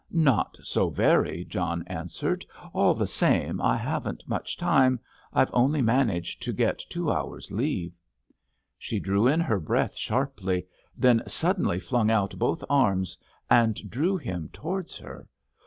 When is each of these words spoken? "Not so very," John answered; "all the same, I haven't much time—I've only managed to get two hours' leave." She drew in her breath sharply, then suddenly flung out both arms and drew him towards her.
"Not 0.09 0.57
so 0.63 0.89
very," 0.89 1.45
John 1.45 1.83
answered; 1.85 2.43
"all 2.73 2.95
the 2.95 3.05
same, 3.05 3.61
I 3.61 3.77
haven't 3.77 4.27
much 4.27 4.57
time—I've 4.57 5.51
only 5.53 5.83
managed 5.83 6.41
to 6.41 6.51
get 6.53 6.79
two 6.89 7.11
hours' 7.11 7.51
leave." 7.51 7.93
She 8.79 8.99
drew 8.99 9.27
in 9.27 9.39
her 9.41 9.59
breath 9.59 9.95
sharply, 9.95 10.65
then 10.97 11.21
suddenly 11.27 11.79
flung 11.79 12.09
out 12.09 12.39
both 12.39 12.63
arms 12.67 13.15
and 13.47 13.75
drew 13.91 14.17
him 14.17 14.49
towards 14.51 14.97
her. 14.97 15.27